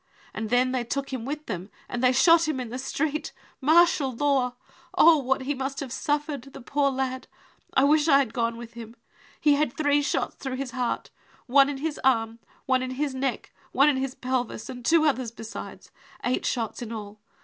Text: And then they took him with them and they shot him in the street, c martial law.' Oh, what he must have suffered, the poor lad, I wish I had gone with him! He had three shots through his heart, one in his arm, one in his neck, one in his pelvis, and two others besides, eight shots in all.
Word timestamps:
And 0.33 0.49
then 0.49 0.71
they 0.71 0.83
took 0.83 1.13
him 1.13 1.25
with 1.25 1.45
them 1.45 1.69
and 1.87 2.03
they 2.03 2.11
shot 2.11 2.47
him 2.47 2.59
in 2.59 2.69
the 2.69 2.79
street, 2.79 3.27
c 3.27 3.33
martial 3.61 4.11
law.' 4.11 4.55
Oh, 4.97 5.17
what 5.19 5.41
he 5.43 5.53
must 5.53 5.79
have 5.79 5.91
suffered, 5.93 6.41
the 6.41 6.59
poor 6.61 6.89
lad, 6.89 7.27
I 7.75 7.83
wish 7.83 8.07
I 8.07 8.17
had 8.17 8.33
gone 8.33 8.57
with 8.57 8.73
him! 8.73 8.95
He 9.39 9.53
had 9.53 9.77
three 9.77 10.01
shots 10.01 10.37
through 10.37 10.55
his 10.55 10.71
heart, 10.71 11.11
one 11.45 11.69
in 11.69 11.77
his 11.77 11.99
arm, 12.03 12.39
one 12.65 12.81
in 12.81 12.95
his 12.97 13.13
neck, 13.13 13.53
one 13.73 13.89
in 13.89 13.97
his 13.97 14.15
pelvis, 14.15 14.69
and 14.71 14.83
two 14.83 15.05
others 15.05 15.29
besides, 15.29 15.91
eight 16.23 16.47
shots 16.47 16.81
in 16.81 16.91
all. 16.91 17.19